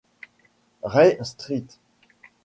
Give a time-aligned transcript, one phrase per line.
[0.83, 1.77] Ray St.